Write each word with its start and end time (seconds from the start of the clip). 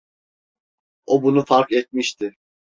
O 1.05 1.23
bunu 1.23 1.45
fark 1.45 1.71
etmişti. 1.71 2.35